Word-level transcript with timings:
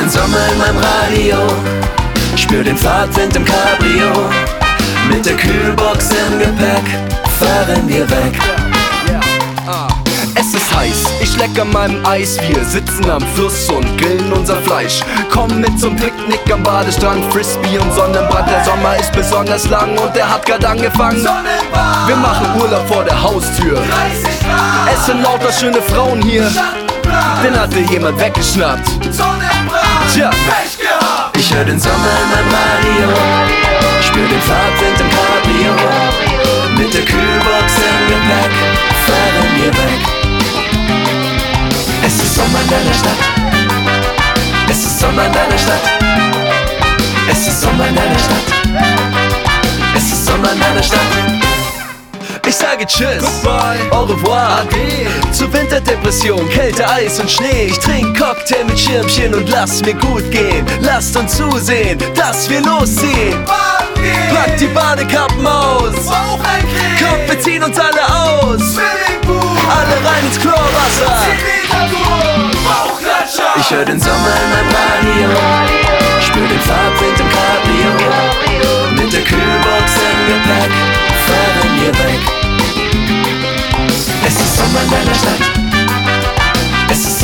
Den 0.00 0.08
Sommer 0.08 0.38
in 0.50 0.56
meinem 0.56 0.78
Radio, 0.78 1.36
spür 2.34 2.64
den 2.64 2.76
Fahrtwind 2.76 3.36
im 3.36 3.44
Cabrio. 3.44 4.30
Mit 5.10 5.26
der 5.26 5.36
Kühlbox 5.36 6.08
im 6.12 6.38
Gepäck 6.38 6.84
fahren 7.38 7.86
wir 7.86 8.08
weg. 8.08 8.32
Es 10.34 10.54
ist 10.54 10.74
heiß, 10.74 11.04
ich 11.20 11.36
leck 11.36 11.50
an 11.60 11.70
meinem 11.72 12.06
Eis. 12.06 12.38
Wir 12.48 12.64
sitzen 12.64 13.10
am 13.10 13.20
Fluss 13.34 13.68
und 13.68 13.98
grillen 13.98 14.32
unser 14.32 14.56
Fleisch. 14.62 15.00
Komm 15.30 15.60
mit 15.60 15.78
zum 15.78 15.96
Picknick 15.96 16.50
am 16.50 16.62
Badestrand, 16.62 17.22
Frisbee 17.30 17.76
und 17.78 17.92
Sonnenbrand. 17.92 18.48
Der 18.48 18.64
Sommer 18.64 18.96
ist 18.96 19.12
besonders 19.12 19.68
lang 19.68 19.98
und 19.98 20.16
der 20.16 20.30
hat 20.30 20.46
grad 20.46 20.64
angefangen. 20.64 21.22
Wir 22.06 22.16
machen 22.16 22.46
Urlaub 22.58 22.88
vor 22.88 23.04
der 23.04 23.20
Haustür. 23.22 23.82
Es 24.94 25.04
sind 25.04 25.22
lauter 25.22 25.52
schöne 25.52 25.82
Frauen 25.82 26.22
hier. 26.22 26.50
Den 27.44 27.60
hatte 27.60 27.80
jemand 27.80 28.18
weggeschnappt. 28.18 28.88
Tja, 30.12 30.28
Ich 31.38 31.54
hör 31.54 31.64
den 31.64 31.78
Sommer 31.78 31.94
in 31.94 32.30
meinem 32.30 32.48
Radio, 32.50 33.16
spür 34.02 34.26
den 34.26 34.40
Fahrtwind 34.42 35.00
im 35.00 35.08
Cabrio. 35.08 35.74
Mit 36.76 36.92
der 36.92 37.02
Kühlbox 37.02 37.72
im 37.78 38.08
Gepäck 38.08 38.52
fahren 39.06 39.50
wir 39.56 39.72
weg. 39.72 40.02
Es 42.04 42.14
ist 42.14 42.34
Sommer 42.34 42.58
in 42.60 42.70
deiner 42.70 42.94
Stadt. 42.94 43.20
Es 44.68 44.78
ist 44.78 44.98
Sommer 44.98 45.26
in 45.26 45.32
deiner 45.32 45.58
Stadt. 45.58 45.82
Es 47.30 47.46
ist 47.46 47.60
Sommer 47.60 47.86
in 47.86 47.94
deiner 47.94 48.18
Stadt. 48.18 48.46
Es 49.96 50.04
ist 50.12 50.26
Sommer 50.26 50.52
in 50.52 50.60
deiner 50.60 50.82
Stadt. 50.82 51.29
Sage 52.80 52.86
Tschüss. 52.86 53.22
Goodbye. 53.42 53.78
Au 53.90 54.04
revoir. 54.04 54.60
Ade. 54.60 55.06
Zur 55.32 55.52
Winterdepression, 55.52 56.48
Kälte, 56.50 56.88
Eis 56.88 57.18
und 57.18 57.30
Schnee. 57.30 57.66
Ich 57.66 57.78
trink 57.78 58.18
Cocktail 58.18 58.64
mit 58.64 58.78
Schirmchen 58.78 59.34
und 59.34 59.48
lass 59.48 59.82
mir 59.82 59.94
gut 59.94 60.30
gehen. 60.30 60.66
Lasst 60.80 61.16
uns 61.16 61.36
zusehen, 61.36 61.98
dass 62.14 62.48
wir 62.48 62.60
losziehen. 62.62 63.44
Pack 63.44 64.56
die 64.58 64.66
Badekappen 64.68 65.46
aus. 65.46 65.94
Kommt, 66.06 67.28
wir 67.28 67.40
ziehen 67.40 67.62
uns 67.62 67.78
alle 67.78 68.02
aus. 68.02 68.78
Alle 69.68 69.96
rein 70.08 70.26
ins 70.26 70.38
Chlorwasser. 70.40 71.26
Ich 73.56 73.70
hör 73.70 73.84
den 73.84 74.00
Sommer 74.00 74.14
in 74.16 74.50
meinem 74.50 74.74
Radio, 74.74 75.69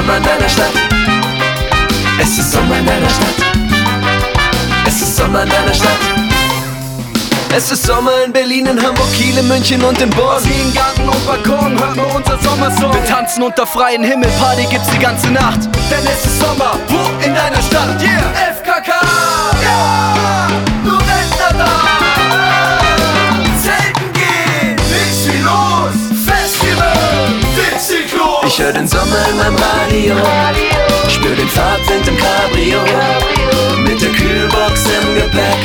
Sommer 0.00 0.16
in 0.16 0.22
deiner 0.22 0.48
Stadt. 0.48 0.72
Es 2.18 2.38
ist 2.38 2.52
Sommer 2.52 2.78
in 2.78 2.86
deiner 2.86 3.10
Stadt. 3.10 3.34
Es 4.86 5.02
ist 5.02 5.16
Sommer 5.16 5.42
in 5.42 5.50
deiner 5.50 5.74
Stadt. 5.74 5.98
Es 7.54 7.70
ist 7.70 7.84
Sommer 7.84 8.12
in 8.24 8.32
Berlin, 8.32 8.64
in 8.64 8.82
Hamburg, 8.82 9.12
Kiel, 9.12 9.36
in 9.36 9.46
München 9.46 9.84
und 9.84 10.00
in 10.00 10.08
Bonn. 10.08 10.42
Ziehen 10.42 10.72
Garten 10.72 11.06
und 11.06 11.26
Balkon, 11.26 11.78
hört 11.78 11.96
mal 11.96 12.06
unser 12.16 12.38
Sommersong. 12.38 12.94
Wir 12.94 13.04
tanzen 13.04 13.42
unter 13.42 13.66
freiem 13.66 14.02
Himmel, 14.02 14.30
Party 14.40 14.64
gibt's 14.70 14.88
die 14.88 14.98
ganze 14.98 15.30
Nacht. 15.32 15.66
Denn 15.90 16.06
es 16.06 16.24
ist 16.24 16.40
Sommer, 16.40 16.78
wo 16.88 17.22
in 17.22 17.34
deiner 17.34 17.60
Stadt? 17.60 18.00
Yeah, 18.00 18.59
meinem 29.90 30.18
Radio, 30.18 30.60
spür 31.08 31.34
den 31.34 31.48
Fahrtwind 31.48 32.06
im 32.06 32.16
Cabrio. 32.16 32.78
Mit 33.82 34.00
der 34.00 34.10
Kühlbox 34.10 34.84
im 34.84 35.14
Gepäck 35.14 35.58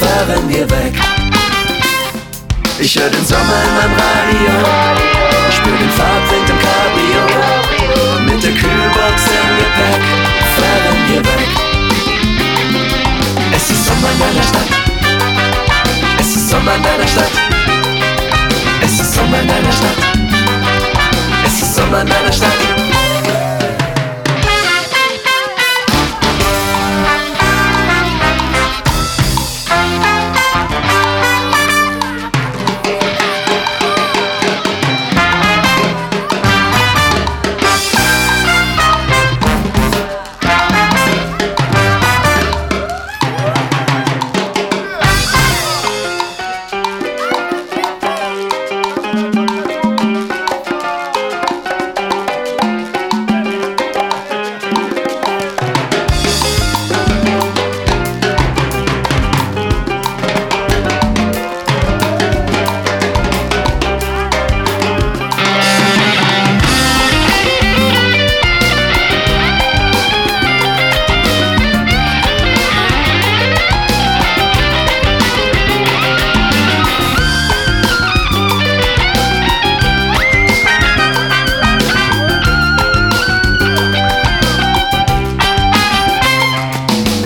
fahren 0.00 0.48
wir 0.48 0.68
weg. 0.70 0.94
Ich 2.78 2.96
hör 2.98 3.08
den 3.08 3.24
Sommer 3.24 3.58
in 3.66 3.74
meinem 3.76 3.94
Radio, 3.94 4.54
spür 5.50 5.76
den 5.76 5.90
Fahrtwind 5.90 6.50
im 6.50 6.58
Cabrio. 6.58 7.22
Mit 8.24 8.42
der 8.42 8.52
Kühlbox 8.52 9.22
im 9.28 9.56
Gepäck 9.58 10.02
fahren 10.56 10.98
wir 11.08 11.20
weg. 11.20 11.48
Es 13.54 13.70
ist 13.70 13.86
Sommer 13.86 14.08
in 14.12 14.18
deiner 14.18 14.42
Stadt. 14.42 14.70
Es 16.18 16.36
ist 16.36 16.50
Sommer 16.50 16.74
in 16.76 16.82
deiner 16.82 17.08
Stadt. 17.08 17.30
Es 18.82 19.00
ist 19.00 19.14
Sommer 19.14 19.40
in 19.40 19.48
deiner 19.48 19.72
Stadt. 19.72 19.96
Es 21.44 21.62
ist 21.62 21.74
Sommer 21.76 22.00
in 22.00 22.06
deiner 22.06 22.32
Stadt. 22.32 22.45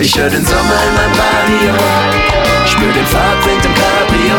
Ich 0.01 0.17
hör 0.17 0.27
den 0.27 0.43
Sommer 0.43 0.59
in 0.61 0.95
meinem 0.95 1.11
Radio, 1.13 1.73
spür 2.65 2.91
den 2.91 3.05
Fahrtwind 3.05 3.63
im 3.63 3.73
Cabrio. 3.75 4.35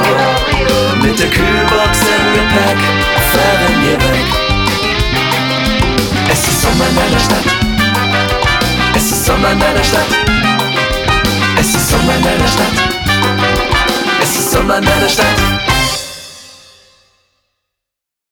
Mit 1.00 1.16
der 1.20 1.30
Kühlbox 1.30 2.00
im 2.00 2.32
Gepäck 2.34 2.78
fahren 3.30 3.76
wir 3.84 3.96
weg. 4.00 4.26
Es 6.32 6.48
ist 6.48 6.62
Sommer 6.62 6.84
in 6.88 6.96
deiner 6.96 7.20
Stadt. 7.20 7.46
Es 8.96 9.12
ist 9.12 9.24
Sommer 9.24 9.52
in 9.52 9.60
deiner 9.60 9.84
Stadt. 9.84 10.08
Es 11.60 11.68
ist 11.68 11.90
Sommer 11.90 12.16
in 12.16 12.22
deiner 12.24 12.48
Stadt. 12.48 12.72
Es 14.20 14.36
ist 14.36 14.50
Sommer 14.50 14.78
in 14.78 14.84
deiner 14.84 15.08
Stadt. 15.08 15.51